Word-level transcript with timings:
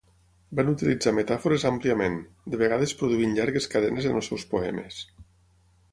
Van 0.59 0.69
utilitzar 0.71 1.13
metàfores 1.17 1.65
àmpliament, 1.71 2.17
de 2.55 2.61
vegades 2.63 2.97
produint 3.03 3.39
llargues 3.41 3.71
cadenes 3.75 4.09
en 4.13 4.19
els 4.21 4.31
seus 4.33 4.51
poemes. 4.55 4.99